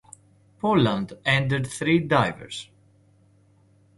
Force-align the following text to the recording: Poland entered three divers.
Poland 0.57 1.13
entered 1.25 1.67
three 1.67 1.99
divers. 1.99 2.71